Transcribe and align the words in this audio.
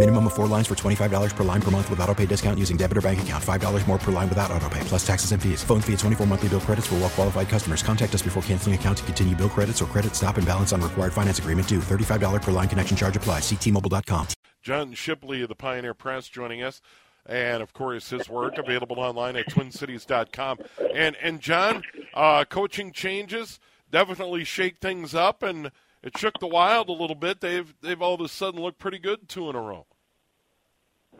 Minimum 0.00 0.28
of 0.28 0.32
four 0.32 0.46
lines 0.46 0.66
for 0.66 0.74
$25 0.74 1.36
per 1.36 1.44
line 1.44 1.60
per 1.60 1.70
month 1.70 1.90
with 1.90 2.00
auto 2.00 2.14
pay 2.14 2.24
discount 2.24 2.58
using 2.58 2.78
debit 2.78 2.96
or 2.96 3.02
bank 3.02 3.20
account. 3.20 3.44
$5 3.44 3.86
more 3.86 3.98
per 3.98 4.10
line 4.10 4.30
without 4.30 4.50
auto 4.50 4.66
pay, 4.70 4.80
plus 4.84 5.06
taxes 5.06 5.32
and 5.32 5.42
fees. 5.42 5.62
Phone 5.62 5.82
fee 5.82 5.92
at 5.92 5.98
24 5.98 6.26
monthly 6.26 6.48
bill 6.48 6.60
credits 6.60 6.86
for 6.86 6.94
well 6.94 7.10
qualified 7.10 7.50
customers. 7.50 7.82
Contact 7.82 8.14
us 8.14 8.22
before 8.22 8.42
canceling 8.44 8.74
account 8.74 8.96
to 8.96 9.04
continue 9.04 9.36
bill 9.36 9.50
credits 9.50 9.82
or 9.82 9.84
credit 9.84 10.16
stop 10.16 10.38
and 10.38 10.46
balance 10.46 10.72
on 10.72 10.80
required 10.80 11.12
finance 11.12 11.38
agreement 11.38 11.68
due. 11.68 11.80
$35 11.80 12.40
per 12.40 12.50
line 12.50 12.66
connection 12.66 12.96
charge 12.96 13.14
applies. 13.14 13.42
Ctmobile.com. 13.42 14.28
John 14.62 14.94
Shipley 14.94 15.42
of 15.42 15.50
the 15.50 15.54
Pioneer 15.54 15.92
Press 15.92 16.28
joining 16.30 16.62
us. 16.62 16.80
And 17.26 17.62
of 17.62 17.74
course, 17.74 18.08
his 18.08 18.26
work 18.26 18.56
available 18.56 19.00
online 19.00 19.36
at 19.36 19.48
twincities.com. 19.50 20.60
And 20.94 21.14
and 21.16 21.42
John, 21.42 21.82
uh, 22.14 22.46
coaching 22.46 22.92
changes 22.92 23.60
definitely 23.90 24.44
shake 24.44 24.78
things 24.78 25.14
up, 25.14 25.42
and 25.42 25.70
it 26.02 26.16
shook 26.16 26.40
the 26.40 26.46
Wild 26.46 26.88
a 26.88 26.92
little 26.92 27.16
bit. 27.16 27.42
They've 27.42 27.74
they've 27.82 28.00
all 28.00 28.14
of 28.14 28.22
a 28.22 28.28
sudden 28.28 28.62
looked 28.62 28.78
pretty 28.78 28.98
good 28.98 29.28
two 29.28 29.50
in 29.50 29.56
a 29.56 29.60
row. 29.60 29.84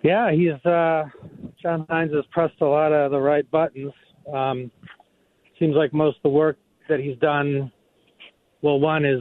Yeah, 0.02 0.32
he's 0.32 0.52
uh, 0.64 1.04
John 1.62 1.86
Hynes 1.90 2.14
has 2.14 2.24
pressed 2.30 2.60
a 2.60 2.66
lot 2.66 2.92
of 2.92 3.10
the 3.10 3.20
right 3.20 3.48
buttons. 3.50 3.92
Um, 4.32 4.70
seems 5.58 5.74
like 5.74 5.92
most 5.92 6.16
of 6.16 6.22
the 6.22 6.30
work 6.30 6.58
that 6.88 7.00
he's 7.00 7.18
done. 7.18 7.70
Well, 8.62 8.80
one 8.80 9.04
is, 9.04 9.20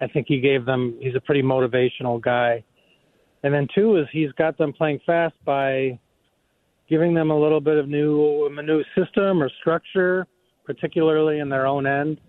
I 0.00 0.06
think 0.08 0.26
he 0.28 0.40
gave 0.40 0.66
them. 0.66 0.98
He's 1.00 1.14
a 1.14 1.20
pretty 1.20 1.42
motivational 1.42 2.20
guy, 2.20 2.62
and 3.42 3.52
then 3.52 3.66
two 3.74 3.96
is 3.96 4.06
he's 4.12 4.32
got 4.32 4.58
them 4.58 4.72
playing 4.72 5.00
fast 5.06 5.34
by 5.44 5.98
giving 6.88 7.14
them 7.14 7.30
a 7.30 7.38
little 7.38 7.60
bit 7.60 7.78
of 7.78 7.88
new 7.88 8.46
a 8.46 8.62
new 8.62 8.82
system 8.96 9.42
or 9.42 9.50
structure, 9.60 10.26
particularly 10.64 11.38
in 11.38 11.48
their 11.48 11.66
own 11.66 11.86
end. 11.86 12.20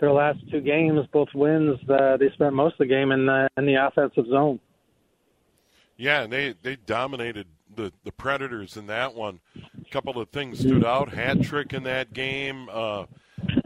Their 0.00 0.12
last 0.12 0.38
two 0.50 0.60
games, 0.60 1.00
both 1.12 1.28
wins, 1.34 1.78
uh, 1.88 2.16
they 2.16 2.28
spent 2.34 2.52
most 2.52 2.74
of 2.74 2.78
the 2.78 2.86
game 2.86 3.10
in 3.10 3.26
the 3.26 3.48
in 3.56 3.66
the 3.66 3.74
offensive 3.74 4.26
zone. 4.28 4.60
Yeah, 5.96 6.22
and 6.22 6.32
they 6.32 6.54
they 6.62 6.76
dominated 6.76 7.46
the 7.74 7.92
the 8.04 8.12
Predators 8.12 8.76
in 8.76 8.86
that 8.86 9.14
one. 9.14 9.40
A 9.56 9.90
couple 9.90 10.20
of 10.20 10.28
things 10.30 10.60
stood 10.60 10.84
out. 10.84 11.12
Hat 11.12 11.42
trick 11.42 11.72
in 11.72 11.84
that 11.84 12.12
game. 12.12 12.68
Uh, 12.70 13.06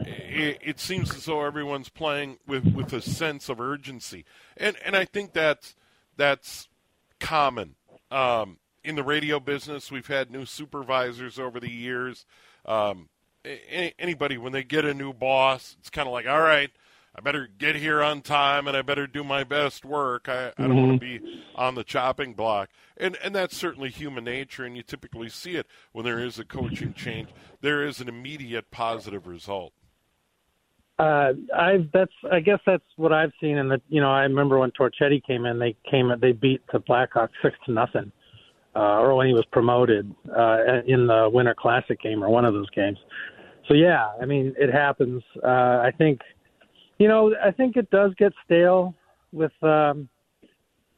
it, 0.01 0.59
it, 0.61 0.79
seems 0.79 1.13
as 1.15 1.25
though 1.25 1.43
everyone's 1.43 1.89
playing 1.89 2.37
with, 2.45 2.65
with 2.73 2.93
a 2.93 3.01
sense 3.01 3.49
of 3.49 3.59
urgency, 3.59 4.25
and 4.57 4.75
and 4.85 4.95
I 4.95 5.05
think 5.05 5.33
that's 5.33 5.75
that's 6.17 6.67
common 7.19 7.75
um, 8.11 8.57
in 8.83 8.95
the 8.95 9.03
radio 9.03 9.39
business. 9.39 9.91
We've 9.91 10.07
had 10.07 10.31
new 10.31 10.45
supervisors 10.45 11.39
over 11.39 11.59
the 11.59 11.71
years. 11.71 12.25
Um, 12.65 13.09
anybody 13.97 14.37
when 14.37 14.51
they 14.51 14.63
get 14.63 14.85
a 14.85 14.93
new 14.93 15.13
boss, 15.13 15.75
it's 15.79 15.89
kind 15.89 16.07
of 16.07 16.13
like, 16.13 16.27
all 16.27 16.41
right, 16.41 16.71
I 17.15 17.21
better 17.21 17.47
get 17.57 17.75
here 17.75 18.01
on 18.01 18.21
time 18.21 18.67
and 18.67 18.77
I 18.77 18.81
better 18.81 19.07
do 19.07 19.23
my 19.23 19.43
best 19.43 19.83
work. 19.83 20.29
I, 20.29 20.49
I 20.49 20.51
don't 20.57 20.69
mm-hmm. 20.69 20.87
want 20.87 21.01
to 21.01 21.19
be 21.19 21.43
on 21.55 21.75
the 21.75 21.83
chopping 21.83 22.33
block. 22.33 22.69
And 22.97 23.17
and 23.23 23.33
that's 23.35 23.57
certainly 23.57 23.89
human 23.89 24.23
nature 24.23 24.63
and 24.65 24.75
you 24.75 24.83
typically 24.83 25.29
see 25.29 25.55
it 25.55 25.67
when 25.91 26.05
there 26.05 26.19
is 26.19 26.39
a 26.39 26.45
coaching 26.45 26.93
change. 26.93 27.29
There 27.61 27.85
is 27.85 27.99
an 27.99 28.07
immediate 28.07 28.71
positive 28.71 29.27
result. 29.27 29.73
Uh, 30.99 31.31
I've 31.57 31.89
that's 31.93 32.11
I 32.29 32.41
guess 32.41 32.59
that's 32.65 32.83
what 32.97 33.13
I've 33.13 33.31
seen 33.39 33.57
in 33.57 33.69
the 33.69 33.81
you 33.87 34.01
know 34.01 34.11
I 34.11 34.23
remember 34.23 34.59
when 34.59 34.71
Torchetti 34.71 35.25
came 35.25 35.45
in 35.45 35.57
they 35.57 35.75
came 35.89 36.11
they 36.21 36.33
beat 36.33 36.61
the 36.73 36.79
Blackhawks 36.79 37.29
six 37.41 37.55
to 37.65 37.71
nothing, 37.71 38.11
uh, 38.75 38.99
or 38.99 39.15
when 39.15 39.27
he 39.27 39.33
was 39.33 39.45
promoted 39.49 40.13
uh, 40.29 40.57
in 40.85 41.07
the 41.07 41.29
Winter 41.31 41.55
Classic 41.57 41.99
game 42.01 42.21
or 42.21 42.29
one 42.29 42.43
of 42.43 42.53
those 42.53 42.69
games. 42.71 42.97
So 43.69 43.75
yeah, 43.75 44.09
I 44.21 44.25
mean 44.25 44.53
it 44.57 44.73
happens. 44.73 45.23
Uh, 45.41 45.47
I 45.47 45.93
think 45.97 46.19
you 46.99 47.07
know, 47.07 47.33
I 47.43 47.51
think 47.51 47.77
it 47.77 47.89
does 47.89 48.11
get 48.17 48.33
stale 48.45 48.93
with 49.31 49.51
um, 49.63 50.09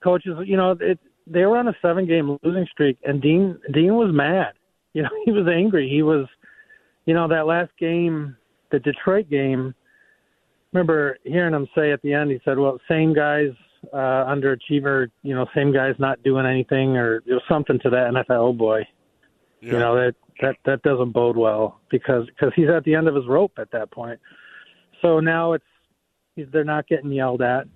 coaches. 0.03 0.37
You 0.45 0.57
know, 0.57 0.75
it 0.79 0.99
they 1.27 1.45
were 1.45 1.57
on 1.57 1.67
a 1.67 1.75
seven 1.81 2.07
game 2.07 2.37
losing 2.43 2.67
streak, 2.71 2.97
and 3.03 3.21
Dean 3.21 3.57
Dean 3.73 3.95
was 3.95 4.09
mad. 4.13 4.53
You 4.93 5.03
know, 5.03 5.09
he 5.23 5.31
was 5.31 5.47
angry. 5.47 5.87
He 5.89 6.01
was, 6.01 6.27
you 7.05 7.13
know, 7.13 7.25
that 7.29 7.47
last 7.47 7.71
game, 7.79 8.35
the 8.71 8.79
Detroit 8.79 9.29
game. 9.29 9.73
Remember 10.73 11.17
hearing 11.23 11.53
him 11.53 11.65
say 11.73 11.93
at 11.93 12.01
the 12.01 12.11
end, 12.11 12.29
he 12.29 12.41
said, 12.43 12.59
"Well, 12.59 12.77
same 12.89 13.13
guys 13.13 13.51
uh, 13.93 14.25
underachiever, 14.25 15.07
you 15.23 15.33
know, 15.33 15.45
same 15.55 15.71
guys 15.71 15.95
not 15.97 16.21
doing 16.23 16.45
anything, 16.45 16.97
or 16.97 17.19
it 17.19 17.23
was 17.29 17.41
something 17.47 17.79
to 17.83 17.89
that." 17.89 18.07
And 18.07 18.17
I 18.17 18.23
thought, 18.23 18.41
"Oh 18.41 18.51
boy, 18.51 18.85
yeah. 19.61 19.71
you 19.71 19.79
know 19.79 19.95
that 19.95 20.15
that 20.41 20.57
that 20.65 20.81
doesn't 20.81 21.13
bode 21.13 21.37
well 21.37 21.79
because 21.89 22.25
because 22.25 22.51
he's 22.53 22.67
at 22.67 22.83
the 22.83 22.93
end 22.93 23.07
of 23.07 23.15
his 23.15 23.27
rope 23.27 23.53
at 23.59 23.71
that 23.71 23.91
point." 23.91 24.19
So 25.01 25.21
now 25.21 25.53
it's 25.53 25.63
they're 26.35 26.63
not 26.63 26.87
getting 26.87 27.11
yelled 27.11 27.41
at. 27.41 27.67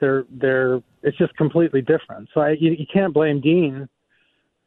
They're 0.00 0.24
they're 0.30 0.82
it's 1.02 1.16
just 1.18 1.36
completely 1.36 1.82
different. 1.82 2.28
So 2.34 2.40
I, 2.40 2.50
you, 2.50 2.72
you 2.72 2.86
can't 2.92 3.14
blame 3.14 3.40
Dean 3.40 3.88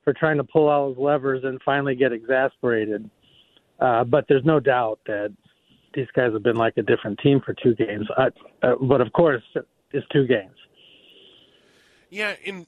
for 0.03 0.13
trying 0.13 0.37
to 0.37 0.43
pull 0.43 0.69
all 0.69 0.89
his 0.89 0.97
levers 0.97 1.43
and 1.43 1.61
finally 1.63 1.95
get 1.95 2.13
exasperated. 2.13 3.09
Uh, 3.79 4.03
but 4.03 4.25
there's 4.29 4.45
no 4.45 4.59
doubt 4.59 4.99
that 5.05 5.33
these 5.93 6.07
guys 6.15 6.31
have 6.31 6.43
been 6.43 6.55
like 6.55 6.77
a 6.77 6.81
different 6.81 7.19
team 7.19 7.41
for 7.45 7.53
two 7.53 7.75
games. 7.75 8.07
Uh, 8.15 8.29
uh, 8.63 8.75
but 8.81 9.01
of 9.01 9.11
course, 9.13 9.43
it's 9.91 10.07
two 10.13 10.25
games. 10.25 10.55
Yeah, 12.09 12.35
in, 12.43 12.67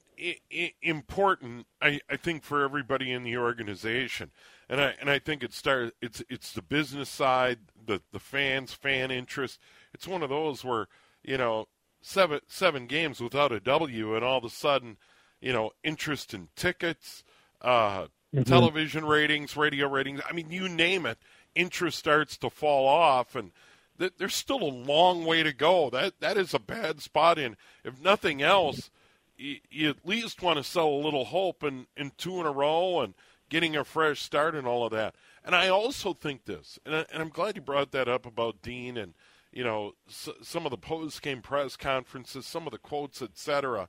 in, 0.50 0.70
important, 0.82 1.66
I, 1.80 2.00
I 2.10 2.16
think 2.16 2.42
for 2.42 2.62
everybody 2.62 3.10
in 3.10 3.24
the 3.24 3.38
organization, 3.38 4.32
and 4.68 4.80
I 4.80 4.94
and 5.00 5.08
I 5.08 5.18
think 5.18 5.42
it 5.42 5.54
starts. 5.54 5.92
It's 6.02 6.22
it's 6.28 6.52
the 6.52 6.60
business 6.60 7.08
side, 7.08 7.58
the 7.86 8.02
the 8.12 8.18
fans, 8.18 8.74
fan 8.74 9.10
interest 9.10 9.58
it's 9.94 10.08
one 10.08 10.22
of 10.22 10.30
those 10.30 10.64
where 10.64 10.88
you 11.22 11.36
know 11.36 11.66
seven 12.02 12.40
seven 12.46 12.86
games 12.86 13.20
without 13.20 13.52
a 13.52 13.60
W, 13.60 14.14
and 14.14 14.24
all 14.24 14.38
of 14.38 14.44
a 14.44 14.50
sudden, 14.50 14.96
you 15.40 15.52
know, 15.52 15.70
interest 15.84 16.34
in 16.34 16.48
tickets, 16.56 17.24
uh, 17.60 18.02
mm-hmm. 18.34 18.42
television 18.42 19.04
ratings, 19.04 19.56
radio 19.56 19.88
ratings. 19.88 20.20
I 20.28 20.32
mean, 20.32 20.50
you 20.50 20.68
name 20.68 21.06
it, 21.06 21.18
interest 21.54 21.98
starts 21.98 22.36
to 22.38 22.50
fall 22.50 22.86
off, 22.86 23.34
and 23.34 23.52
th- 23.98 24.14
there's 24.18 24.34
still 24.34 24.62
a 24.62 24.64
long 24.64 25.24
way 25.24 25.42
to 25.42 25.52
go. 25.52 25.90
That 25.90 26.20
that 26.20 26.36
is 26.36 26.54
a 26.54 26.60
bad 26.60 27.00
spot. 27.00 27.38
In 27.38 27.56
if 27.84 28.00
nothing 28.00 28.42
else, 28.42 28.90
you, 29.36 29.56
you 29.70 29.90
at 29.90 30.06
least 30.06 30.42
want 30.42 30.58
to 30.58 30.64
sell 30.64 30.88
a 30.88 31.04
little 31.04 31.26
hope 31.26 31.62
in 31.62 31.86
in 31.96 32.12
two 32.16 32.40
in 32.40 32.46
a 32.46 32.52
row 32.52 33.00
and 33.00 33.14
getting 33.48 33.76
a 33.76 33.84
fresh 33.84 34.22
start 34.22 34.54
and 34.54 34.66
all 34.66 34.84
of 34.84 34.92
that. 34.92 35.14
And 35.44 35.54
I 35.54 35.68
also 35.68 36.12
think 36.12 36.44
this, 36.44 36.78
and, 36.86 36.94
I, 36.94 37.06
and 37.12 37.20
I'm 37.20 37.30
glad 37.30 37.56
you 37.56 37.62
brought 37.62 37.90
that 37.92 38.08
up 38.08 38.24
about 38.24 38.62
Dean 38.62 38.96
and 38.96 39.14
you 39.52 39.64
know, 39.64 39.92
s- 40.08 40.28
some 40.42 40.64
of 40.64 40.70
the 40.70 40.76
post 40.76 41.22
game 41.22 41.42
press 41.42 41.76
conferences, 41.76 42.46
some 42.46 42.66
of 42.66 42.72
the 42.72 42.78
quotes, 42.78 43.22
etc. 43.22 43.88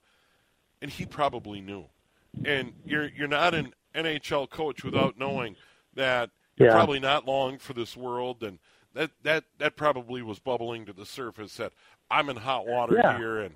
And 0.81 0.91
he 0.91 1.05
probably 1.05 1.61
knew. 1.61 1.85
And 2.45 2.73
you're 2.85 3.09
you're 3.09 3.27
not 3.27 3.53
an 3.53 3.73
NHL 3.95 4.49
coach 4.49 4.83
without 4.83 5.17
knowing 5.17 5.55
that 5.95 6.29
you're 6.57 6.69
yeah. 6.69 6.73
probably 6.73 6.99
not 6.99 7.27
long 7.27 7.57
for 7.57 7.73
this 7.73 7.95
world, 7.97 8.43
and 8.43 8.59
that 8.93 9.11
that 9.23 9.43
that 9.57 9.75
probably 9.75 10.21
was 10.21 10.39
bubbling 10.39 10.85
to 10.85 10.93
the 10.93 11.05
surface. 11.05 11.57
That 11.57 11.73
I'm 12.09 12.29
in 12.29 12.37
hot 12.37 12.67
water 12.67 12.95
yeah. 12.95 13.17
here, 13.17 13.39
and 13.39 13.55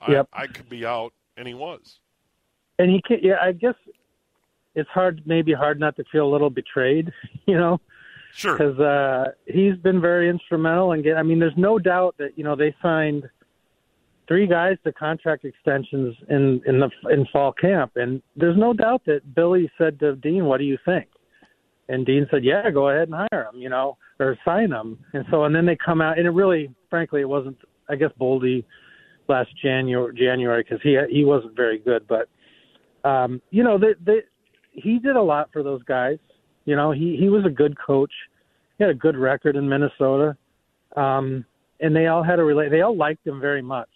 I, 0.00 0.12
yep. 0.12 0.28
I 0.32 0.46
could 0.46 0.68
be 0.68 0.84
out, 0.84 1.12
and 1.36 1.46
he 1.46 1.54
was. 1.54 2.00
And 2.78 2.90
he 2.90 3.00
can, 3.06 3.18
yeah, 3.22 3.36
I 3.42 3.52
guess 3.52 3.74
it's 4.74 4.90
hard, 4.90 5.22
maybe 5.24 5.52
hard 5.52 5.80
not 5.80 5.96
to 5.96 6.04
feel 6.12 6.26
a 6.26 6.30
little 6.30 6.50
betrayed, 6.50 7.10
you 7.46 7.56
know, 7.56 7.80
Sure. 8.36 8.52
Because 8.52 8.78
uh, 8.78 9.32
he's 9.46 9.76
been 9.76 9.98
very 9.98 10.28
instrumental 10.28 10.92
and 10.92 11.02
get. 11.02 11.16
I 11.16 11.22
mean, 11.22 11.38
there's 11.38 11.56
no 11.56 11.78
doubt 11.78 12.16
that 12.18 12.36
you 12.36 12.44
know 12.44 12.54
they 12.54 12.74
signed 12.82 13.24
three 14.28 14.46
guys 14.46 14.76
to 14.84 14.92
contract 14.92 15.46
extensions 15.46 16.14
in 16.28 16.60
in 16.66 16.78
the 16.78 16.90
in 17.10 17.26
fall 17.32 17.52
camp, 17.52 17.92
and 17.96 18.22
there's 18.36 18.58
no 18.58 18.74
doubt 18.74 19.02
that 19.06 19.34
Billy 19.34 19.70
said 19.78 19.98
to 20.00 20.16
Dean, 20.16 20.44
"What 20.44 20.58
do 20.58 20.64
you 20.64 20.76
think?" 20.84 21.06
And 21.88 22.04
Dean 22.04 22.26
said, 22.30 22.44
"Yeah, 22.44 22.68
go 22.70 22.90
ahead 22.90 23.08
and 23.08 23.26
hire 23.32 23.48
him, 23.50 23.58
you 23.58 23.70
know, 23.70 23.96
or 24.20 24.36
sign 24.44 24.70
him." 24.70 24.98
And 25.14 25.24
so, 25.30 25.44
and 25.44 25.54
then 25.54 25.64
they 25.64 25.76
come 25.82 26.02
out, 26.02 26.18
and 26.18 26.26
it 26.26 26.30
really, 26.32 26.74
frankly, 26.90 27.22
it 27.22 27.28
wasn't. 27.28 27.56
I 27.88 27.96
guess 27.96 28.10
Boldy 28.20 28.64
last 29.28 29.48
January 29.62 30.14
January 30.14 30.62
because 30.62 30.82
he 30.82 30.98
he 31.10 31.24
wasn't 31.24 31.56
very 31.56 31.78
good, 31.78 32.06
but 32.06 32.28
um, 33.08 33.40
you 33.50 33.64
know 33.64 33.78
they, 33.78 33.94
they, 34.04 34.20
he 34.72 34.98
did 34.98 35.16
a 35.16 35.22
lot 35.22 35.48
for 35.54 35.62
those 35.62 35.82
guys. 35.84 36.18
You 36.66 36.76
know 36.76 36.90
he 36.90 37.16
he 37.18 37.30
was 37.30 37.46
a 37.46 37.50
good 37.50 37.76
coach. 37.78 38.12
He 38.76 38.84
had 38.84 38.90
a 38.90 38.94
good 38.94 39.16
record 39.16 39.56
in 39.56 39.68
Minnesota, 39.68 40.36
um, 40.96 41.46
and 41.80 41.96
they 41.96 42.08
all 42.08 42.22
had 42.22 42.38
a 42.38 42.44
relate. 42.44 42.70
They 42.70 42.82
all 42.82 42.96
liked 42.96 43.26
him 43.26 43.40
very 43.40 43.62
much. 43.62 43.88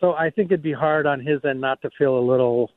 So 0.00 0.12
I 0.12 0.30
think 0.30 0.50
it'd 0.50 0.62
be 0.62 0.72
hard 0.72 1.06
on 1.06 1.18
his 1.18 1.44
end 1.44 1.60
not 1.60 1.82
to 1.82 1.90
feel 1.98 2.16
a 2.16 2.20
little 2.20 2.70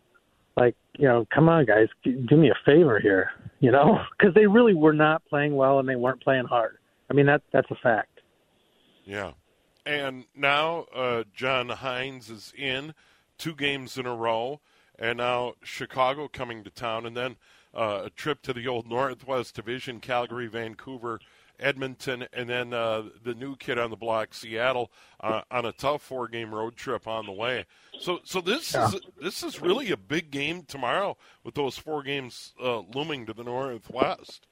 like 0.57 0.75
you 0.97 1.07
know, 1.07 1.27
come 1.33 1.49
on 1.49 1.65
guys, 1.65 1.87
do 2.03 2.37
me 2.37 2.49
a 2.49 2.55
favor 2.65 2.99
here, 2.99 3.31
you 3.59 3.71
know, 3.71 3.99
because 4.17 4.33
they 4.33 4.47
really 4.47 4.73
were 4.73 4.93
not 4.93 5.23
playing 5.25 5.55
well 5.55 5.79
and 5.79 5.87
they 5.87 5.95
weren't 5.95 6.23
playing 6.23 6.45
hard. 6.45 6.77
I 7.09 7.13
mean 7.13 7.25
that 7.27 7.41
that's 7.51 7.69
a 7.69 7.75
fact. 7.75 8.21
Yeah. 9.03 9.33
And 9.85 10.25
now 10.35 10.85
uh, 10.95 11.23
John 11.35 11.69
Hynes 11.69 12.31
is 12.31 12.51
in 12.57 12.95
two 13.37 13.53
games 13.53 13.97
in 13.97 14.07
a 14.07 14.15
row, 14.15 14.59
and 14.97 15.17
now 15.19 15.53
Chicago 15.63 16.27
coming 16.27 16.63
to 16.63 16.71
town, 16.71 17.05
and 17.05 17.15
then 17.15 17.35
uh, 17.75 18.03
a 18.05 18.09
trip 18.09 18.41
to 18.43 18.53
the 18.53 18.67
old 18.67 18.87
Northwest 18.87 19.55
Division, 19.55 19.99
Calgary, 19.99 20.47
Vancouver, 20.47 21.19
Edmonton, 21.59 22.27
and 22.33 22.49
then 22.49 22.73
uh, 22.73 23.03
the 23.23 23.33
new 23.33 23.55
kid 23.55 23.77
on 23.77 23.89
the 23.89 23.95
block, 23.95 24.33
Seattle, 24.33 24.91
uh, 25.21 25.41
on 25.51 25.65
a 25.65 25.71
tough 25.71 26.01
four-game 26.01 26.53
road 26.53 26.75
trip 26.75 27.07
on 27.07 27.25
the 27.25 27.31
way. 27.31 27.65
So, 27.99 28.19
so 28.23 28.41
this 28.41 28.73
yeah. 28.73 28.87
is 28.87 28.95
this 29.21 29.43
is 29.43 29.61
really 29.61 29.91
a 29.91 29.97
big 29.97 30.31
game 30.31 30.63
tomorrow 30.63 31.17
with 31.43 31.55
those 31.55 31.77
four 31.77 32.03
games 32.03 32.53
uh, 32.61 32.79
looming 32.79 33.25
to 33.27 33.33
the 33.33 33.43
Northwest. 33.43 34.47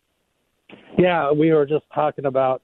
Yeah, 0.98 1.32
we 1.32 1.52
were 1.52 1.66
just 1.66 1.86
talking 1.94 2.26
about 2.26 2.62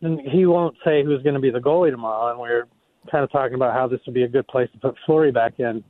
and 0.00 0.20
he 0.20 0.46
won't 0.46 0.76
say 0.84 1.04
who's 1.04 1.22
going 1.22 1.34
to 1.34 1.40
be 1.40 1.50
the 1.50 1.58
goalie 1.58 1.90
tomorrow. 1.90 2.30
And 2.30 2.40
we 2.40 2.48
are 2.48 2.68
kind 3.10 3.24
of 3.24 3.32
talking 3.32 3.54
about 3.54 3.74
how 3.74 3.88
this 3.88 4.00
would 4.06 4.14
be 4.14 4.22
a 4.22 4.28
good 4.28 4.46
place 4.46 4.68
to 4.72 4.78
put 4.78 4.94
Fleury 5.06 5.32
back 5.32 5.54
in 5.58 5.82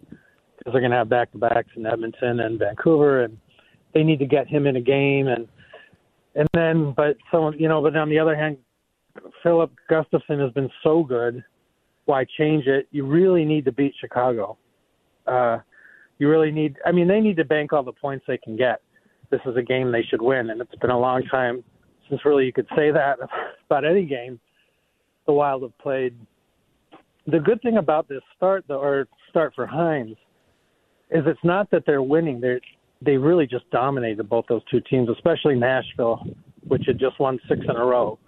because 0.58 0.72
they're 0.72 0.80
going 0.80 0.90
to 0.90 0.98
have 0.98 1.08
back 1.08 1.32
to 1.32 1.38
backs 1.38 1.70
in 1.76 1.86
Edmonton 1.86 2.40
and 2.40 2.58
Vancouver, 2.58 3.24
and 3.24 3.38
they 3.94 4.02
need 4.02 4.18
to 4.18 4.26
get 4.26 4.48
him 4.48 4.66
in 4.66 4.76
a 4.76 4.80
game. 4.80 5.28
And 5.28 5.48
and 6.34 6.48
then, 6.54 6.94
but 6.96 7.16
someone, 7.30 7.58
you 7.58 7.68
know, 7.68 7.82
but 7.82 7.96
on 7.96 8.10
the 8.10 8.18
other 8.18 8.36
hand, 8.36 8.58
Filip 9.42 9.72
Gustavsson 9.90 10.40
has 10.40 10.52
been 10.52 10.70
so 10.82 11.02
good. 11.02 11.42
Why 12.04 12.24
change 12.38 12.66
it? 12.66 12.86
You 12.90 13.06
really 13.06 13.44
need 13.44 13.64
to 13.64 13.72
beat 13.72 13.94
Chicago. 14.00 14.56
Uh, 15.26 15.58
you 16.18 16.28
really 16.28 16.50
need. 16.50 16.76
I 16.86 16.92
mean, 16.92 17.08
they 17.08 17.20
need 17.20 17.36
to 17.36 17.44
bank 17.44 17.72
all 17.72 17.82
the 17.82 17.92
points 17.92 18.24
they 18.26 18.38
can 18.38 18.56
get. 18.56 18.80
This 19.30 19.40
is 19.46 19.56
a 19.56 19.62
game 19.62 19.92
they 19.92 20.02
should 20.02 20.22
win, 20.22 20.50
and 20.50 20.60
it's 20.60 20.74
been 20.76 20.90
a 20.90 20.98
long 20.98 21.22
time 21.24 21.62
since 22.08 22.24
really 22.24 22.46
you 22.46 22.52
could 22.52 22.68
say 22.74 22.90
that 22.90 23.18
about 23.66 23.84
any 23.84 24.06
game 24.06 24.40
the 25.26 25.32
Wild 25.32 25.62
have 25.62 25.76
played. 25.78 26.14
The 27.26 27.38
good 27.38 27.60
thing 27.60 27.76
about 27.76 28.08
this 28.08 28.22
start, 28.36 28.64
though, 28.66 28.80
or 28.80 29.06
start 29.28 29.52
for 29.54 29.66
Hynes, 29.66 30.16
is 31.10 31.24
it's 31.26 31.44
not 31.44 31.70
that 31.70 31.84
they're 31.86 32.02
winning. 32.02 32.40
They 32.40 32.60
they 33.00 33.16
really 33.16 33.46
just 33.46 33.68
dominated 33.70 34.28
both 34.28 34.46
those 34.48 34.62
two 34.70 34.80
teams, 34.80 35.08
especially 35.08 35.54
Nashville, 35.54 36.24
which 36.66 36.82
had 36.86 36.98
just 36.98 37.18
won 37.20 37.38
six 37.48 37.60
in 37.62 37.76
a 37.76 37.84
row. 37.84 38.18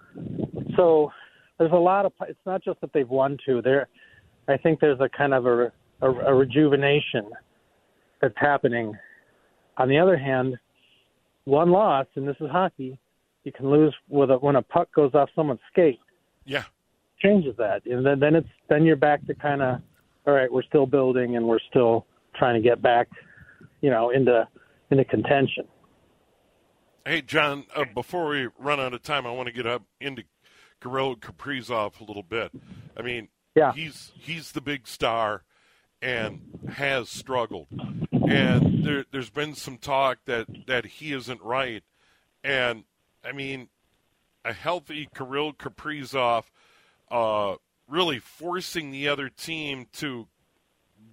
So 0.75 1.11
there's 1.57 1.71
a 1.71 1.75
lot 1.75 2.05
of. 2.05 2.13
It's 2.27 2.39
not 2.45 2.63
just 2.63 2.81
that 2.81 2.91
they've 2.93 3.07
won 3.09 3.37
two. 3.45 3.61
There, 3.61 3.87
I 4.47 4.57
think 4.57 4.79
there's 4.79 4.99
a 4.99 5.09
kind 5.09 5.33
of 5.33 5.45
a, 5.45 5.71
a, 6.01 6.09
a 6.09 6.33
rejuvenation 6.33 7.29
that's 8.21 8.33
happening. 8.37 8.97
On 9.77 9.87
the 9.87 9.97
other 9.97 10.17
hand, 10.17 10.57
one 11.45 11.71
loss, 11.71 12.07
and 12.15 12.27
this 12.27 12.35
is 12.39 12.49
hockey, 12.49 12.97
you 13.43 13.51
can 13.51 13.69
lose 13.69 13.95
with 14.09 14.31
a, 14.31 14.35
when 14.35 14.55
a 14.55 14.61
puck 14.61 14.89
goes 14.93 15.13
off 15.13 15.29
someone's 15.35 15.59
skate. 15.71 15.99
Yeah, 16.45 16.63
changes 17.19 17.55
that, 17.57 17.85
and 17.85 18.05
then 18.05 18.19
then 18.19 18.35
it's 18.35 18.49
then 18.69 18.85
you're 18.85 18.95
back 18.95 19.25
to 19.27 19.35
kind 19.35 19.61
of 19.61 19.81
all 20.25 20.33
right. 20.33 20.51
We're 20.51 20.63
still 20.63 20.85
building, 20.85 21.35
and 21.35 21.45
we're 21.45 21.59
still 21.69 22.05
trying 22.35 22.61
to 22.61 22.67
get 22.67 22.81
back, 22.81 23.09
you 23.81 23.89
know, 23.89 24.09
into 24.09 24.47
into 24.89 25.05
contention. 25.05 25.67
Hey, 27.05 27.21
John. 27.21 27.65
Uh, 27.75 27.85
before 27.93 28.27
we 28.27 28.49
run 28.59 28.79
out 28.79 28.93
of 28.93 29.01
time, 29.01 29.25
I 29.25 29.31
want 29.31 29.47
to 29.47 29.53
get 29.53 29.65
up 29.65 29.83
into 29.99 30.23
Kirill 30.81 31.15
Kaprizov 31.15 31.99
a 31.99 32.03
little 32.03 32.23
bit. 32.23 32.51
I 32.97 33.01
mean, 33.01 33.29
yeah, 33.55 33.73
he's 33.73 34.11
he's 34.15 34.51
the 34.51 34.61
big 34.61 34.87
star 34.87 35.43
and 36.01 36.41
has 36.73 37.09
struggled. 37.09 37.67
And 38.11 38.83
there, 38.83 39.05
has 39.13 39.29
been 39.29 39.55
some 39.55 39.77
talk 39.77 40.19
that, 40.25 40.47
that 40.67 40.85
he 40.85 41.13
isn't 41.13 41.41
right. 41.41 41.83
And 42.43 42.85
I 43.23 43.31
mean, 43.31 43.69
a 44.43 44.53
healthy 44.53 45.07
Kirill 45.15 45.53
Kaprizov 45.53 46.45
uh, 47.11 47.55
really 47.87 48.19
forcing 48.19 48.91
the 48.91 49.07
other 49.07 49.29
team 49.29 49.85
to 49.93 50.27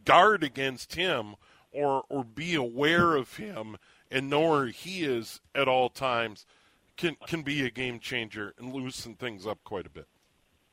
guard 0.09 0.43
against 0.43 0.95
him 0.95 1.37
or 1.71 2.03
or 2.09 2.25
be 2.25 2.55
aware 2.55 3.15
of 3.15 3.37
him 3.37 3.77
and 4.11 4.31
know 4.31 4.49
where 4.49 4.67
he 4.69 5.05
is 5.05 5.41
at 5.55 5.69
all 5.69 5.91
times 5.91 6.47
can 6.97 7.15
can 7.27 7.43
be 7.43 7.65
a 7.67 7.71
game 7.71 8.01
changer 8.01 8.55
and 8.59 8.73
loosen 8.73 9.15
things 9.15 9.47
up 9.47 9.59
quite 9.65 9.87
a 9.87 9.91
bit. 9.91 10.07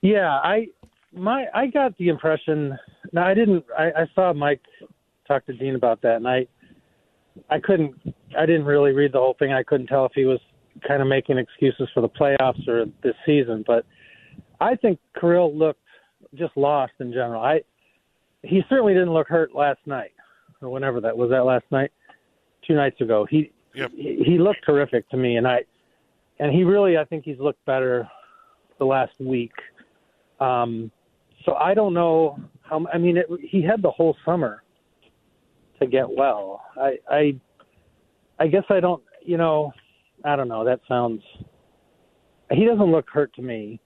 Yeah, 0.01 0.29
I 0.31 0.67
my 1.11 1.47
I 1.53 1.67
got 1.67 1.97
the 1.97 2.07
impression. 2.07 2.77
Now 3.11 3.27
I 3.27 3.33
didn't. 3.33 3.65
I, 3.77 3.87
I 3.87 4.05
saw 4.15 4.31
Mike 4.31 4.61
talk 5.27 5.45
to 5.47 5.53
Dean 5.53 5.75
about 5.75 6.01
that, 6.01 6.15
and 6.15 6.27
I 6.27 6.47
I 7.49 7.59
couldn't. 7.59 7.93
I 8.37 8.45
didn't 8.45 8.65
really 8.65 8.93
read 8.93 9.11
the 9.11 9.19
whole 9.19 9.35
thing. 9.37 9.51
I 9.51 9.63
couldn't 9.63 9.87
tell 9.87 10.05
if 10.05 10.13
he 10.15 10.23
was 10.23 10.39
kind 10.87 11.01
of 11.01 11.09
making 11.09 11.37
excuses 11.37 11.89
for 11.93 11.99
the 11.99 12.09
playoffs 12.09 12.67
or 12.69 12.85
this 13.03 13.15
season, 13.25 13.65
but 13.67 13.85
I 14.61 14.75
think 14.75 14.99
Kirill 15.19 15.53
looked 15.53 15.79
just 16.35 16.55
lost 16.55 16.93
in 16.99 17.11
general. 17.11 17.41
I 17.41 17.61
he 18.45 18.61
certainly 18.69 18.93
didn't 18.93 19.13
look 19.13 19.27
hurt 19.27 19.55
last 19.55 19.79
night 19.85 20.11
or 20.61 20.69
whenever 20.69 21.01
that 21.01 21.15
was. 21.17 21.29
That 21.29 21.45
last 21.45 21.65
night, 21.71 21.91
two 22.67 22.75
nights 22.75 22.99
ago. 23.01 23.25
He 23.29 23.51
yep. 23.73 23.91
he, 23.95 24.23
he 24.25 24.37
looked 24.37 24.65
terrific 24.65 25.09
to 25.09 25.17
me, 25.17 25.37
and 25.37 25.47
I 25.47 25.59
and 26.39 26.51
he 26.51 26.63
really 26.63 26.97
I 26.97 27.05
think 27.05 27.23
he's 27.23 27.39
looked 27.39 27.63
better 27.65 28.07
the 28.79 28.85
last 28.85 29.13
week. 29.19 29.53
Um, 30.39 30.91
so 31.45 31.53
I 31.53 31.73
don't 31.73 31.93
know 31.93 32.39
how. 32.61 32.85
I 32.93 32.97
mean, 32.97 33.17
it, 33.17 33.27
he 33.41 33.61
had 33.61 33.81
the 33.81 33.91
whole 33.91 34.15
summer 34.25 34.63
to 35.79 35.87
get 35.87 36.09
well. 36.09 36.61
I 36.77 36.97
I 37.09 37.39
I 38.39 38.47
guess 38.47 38.63
I 38.69 38.79
don't. 38.79 39.03
You 39.23 39.37
know, 39.37 39.71
I 40.23 40.35
don't 40.35 40.47
know. 40.47 40.63
That 40.63 40.81
sounds. 40.87 41.21
He 42.51 42.65
doesn't 42.65 42.91
look 42.91 43.09
hurt 43.09 43.33
to 43.35 43.41
me, 43.41 43.79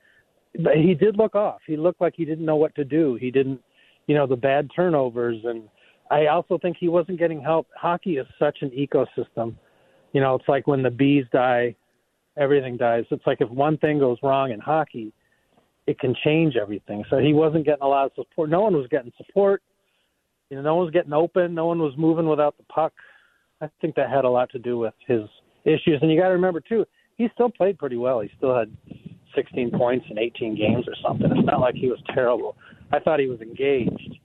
but 0.64 0.76
he 0.76 0.94
did 0.94 1.18
look 1.18 1.36
off. 1.36 1.62
He 1.66 1.78
looked 1.78 2.02
like 2.02 2.14
he 2.16 2.26
didn't 2.26 2.46
know 2.46 2.58
what 2.58 2.76
to 2.76 2.84
do. 2.84 3.18
He 3.20 3.32
didn't, 3.32 3.62
you 4.10 4.16
know, 4.16 4.26
the 4.26 4.36
bad 4.36 4.72
turnovers, 4.76 5.38
and 5.44 5.70
I 6.10 6.26
also 6.26 6.58
think 6.58 6.78
he 6.80 6.88
wasn't 6.88 7.20
getting 7.20 7.40
help. 7.40 7.68
Hockey 7.76 8.18
is 8.18 8.26
such 8.40 8.58
an 8.62 8.72
ecosystem. 8.72 9.54
You 10.14 10.22
know, 10.22 10.34
it's 10.34 10.48
like 10.48 10.66
when 10.66 10.82
the 10.82 10.90
bees 10.90 11.26
die, 11.32 11.76
everything 12.36 12.76
dies. 12.76 13.04
It's 13.12 13.28
like 13.28 13.38
if 13.40 13.52
one 13.52 13.78
thing 13.78 14.00
goes 14.00 14.18
wrong 14.24 14.50
in 14.50 14.60
hockey, 14.60 15.14
it 15.86 16.00
can 16.00 16.16
change 16.24 16.56
everything. 16.56 17.04
So 17.12 17.20
he 17.20 17.34
wasn't 17.34 17.66
getting 17.66 17.84
a 17.84 17.88
lot 17.88 18.08
of 18.08 18.12
support. 18.16 18.50
No 18.50 18.62
one 18.62 18.76
was 18.76 18.88
getting 18.90 19.12
support. 19.16 19.62
You 20.50 20.58
know, 20.58 20.64
no 20.64 20.76
one 20.78 20.86
was 20.86 20.92
getting 20.92 21.14
open. 21.14 21.54
No 21.54 21.68
one 21.68 21.78
was 21.78 21.94
moving 21.96 22.28
without 22.28 22.58
the 22.58 22.64
puck. 22.64 22.94
I 23.62 23.70
think 23.80 23.94
that 23.94 24.10
had 24.10 24.26
a 24.26 24.30
lot 24.30 24.50
to 24.54 24.60
do 24.60 24.80
with 24.80 24.96
his 25.06 25.22
issues. 25.66 26.00
And 26.02 26.10
you 26.10 26.20
got 26.20 26.30
to 26.30 26.34
remember 26.34 26.62
too, 26.62 26.84
he 27.16 27.28
still 27.36 27.52
played 27.52 27.78
pretty 27.78 27.98
well. 27.98 28.22
He 28.22 28.32
still 28.38 28.58
had 28.58 28.76
16 29.40 29.72
points 29.72 30.06
in 30.10 30.20
18 30.20 30.56
games 30.56 30.86
or 30.88 30.96
something. 31.02 31.32
It's 31.32 31.46
not 31.46 31.62
like 31.62 31.76
he 31.76 31.88
was 31.88 32.00
terrible. 32.14 32.58
I 32.92 33.00
thought 33.00 33.20
he 33.20 33.28
was 33.28 33.40
engaged. 33.40 34.18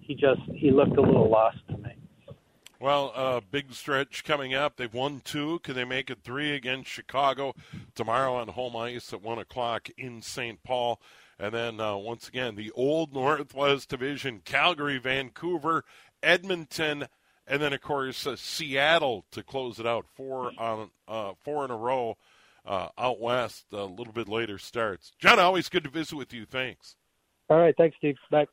He 0.00 0.14
just 0.14 0.42
he 0.54 0.70
looked 0.70 0.96
a 0.96 1.00
little 1.00 1.30
lost 1.30 1.58
to 1.68 1.78
me. 1.78 1.94
Well, 2.78 3.12
uh, 3.14 3.40
big 3.50 3.72
stretch 3.72 4.24
coming 4.24 4.54
up. 4.54 4.76
They've 4.76 4.92
won 4.92 5.20
two. 5.24 5.58
Can 5.60 5.74
they 5.74 5.84
make 5.84 6.10
it 6.10 6.18
three 6.22 6.54
against 6.54 6.90
Chicago 6.90 7.54
tomorrow 7.94 8.34
on 8.34 8.48
home 8.48 8.76
ice 8.76 9.12
at 9.12 9.22
one 9.22 9.38
o'clock 9.38 9.88
in 9.96 10.22
St. 10.22 10.62
Paul? 10.62 11.00
And 11.38 11.54
then 11.54 11.80
uh, 11.80 11.96
once 11.96 12.28
again, 12.28 12.56
the 12.56 12.70
old 12.72 13.14
Northwest 13.14 13.88
Division: 13.88 14.40
Calgary, 14.44 14.98
Vancouver, 14.98 15.84
Edmonton, 16.22 17.06
and 17.46 17.62
then 17.62 17.72
of 17.72 17.80
course 17.80 18.26
uh, 18.26 18.36
Seattle 18.36 19.24
to 19.30 19.42
close 19.42 19.78
it 19.78 19.86
out. 19.86 20.06
Four 20.14 20.52
on 20.58 20.90
uh, 21.08 21.32
four 21.42 21.64
in 21.64 21.70
a 21.70 21.76
row 21.76 22.16
uh, 22.66 22.88
out 22.98 23.20
west. 23.20 23.66
A 23.72 23.84
little 23.84 24.12
bit 24.12 24.28
later 24.28 24.58
starts. 24.58 25.12
John, 25.18 25.38
always 25.38 25.68
good 25.68 25.84
to 25.84 25.90
visit 25.90 26.16
with 26.16 26.32
you. 26.32 26.46
Thanks. 26.46 26.96
All 27.48 27.58
right, 27.58 27.74
thanks, 27.76 27.96
Steve. 27.98 28.16
Bye. 28.30 28.46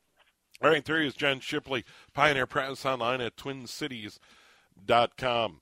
All 0.62 0.70
right, 0.72 0.84
there 0.84 1.00
he 1.00 1.08
is, 1.08 1.14
John 1.14 1.40
Shipley, 1.40 1.86
Pioneer 2.14 2.48
Press 2.48 2.84
online 2.84 3.22
at 3.22 3.38
TwinCities.com. 3.38 5.62